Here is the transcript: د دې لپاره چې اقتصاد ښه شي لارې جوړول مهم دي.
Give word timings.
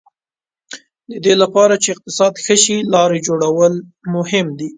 د 1.09 1.11
دې 1.25 1.33
لپاره 1.41 1.73
چې 1.83 1.89
اقتصاد 1.91 2.33
ښه 2.43 2.55
شي 2.63 2.77
لارې 2.93 3.19
جوړول 3.27 3.73
مهم 4.15 4.47
دي. 4.59 4.69